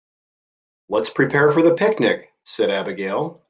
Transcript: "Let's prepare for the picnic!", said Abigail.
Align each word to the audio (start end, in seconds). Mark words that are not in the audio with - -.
"Let's 0.89 1.11
prepare 1.11 1.51
for 1.51 1.61
the 1.61 1.75
picnic!", 1.75 2.31
said 2.43 2.71
Abigail. 2.71 3.39